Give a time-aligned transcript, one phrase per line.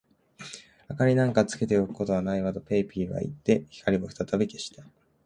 [0.99, 4.83] 「明りなんかつけておくことはないわ」と、ペーピーはいって、光をふたたび消した。